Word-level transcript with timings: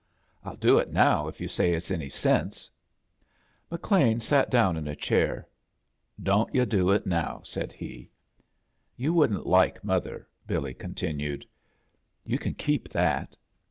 I'll 0.43 0.55
do 0.57 0.79
it 0.79 0.91
now 0.91 1.27
if 1.27 1.39
you 1.39 1.47
say 1.47 1.73
it's 1.75 1.91
any 1.91 2.09
sense." 2.09 2.71
Hr. 3.69 3.75
McLean 3.75 4.19
sat 4.19 4.49
down 4.49 4.75
in 4.75 4.87
a 4.87 4.95
chair. 4.95 5.47
"Don't 6.23 6.51
yo' 6.55 6.65
do 6.65 6.89
it 6.89 7.05
now," 7.05 7.41
said 7.43 7.71
he. 7.71 8.09
"You 8.95 9.13
wouldn't 9.13 9.45
like 9.45 9.83
mother," 9.83 10.27
Billy 10.47 10.73
con 10.73 10.95
tinued. 10.95 11.43
"You 12.25 12.39
can 12.39 12.55
keep 12.55 12.89
that." 12.89 13.35